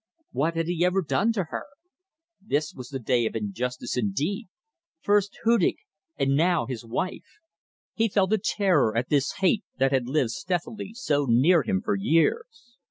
[0.31, 1.67] What had he ever done to her?
[2.43, 4.47] This was the day of injustice indeed.
[4.99, 5.75] First Hudig
[6.17, 7.37] and now his wife.
[7.93, 11.95] He felt a terror at this hate that had lived stealthily so near him for
[11.95, 12.73] years.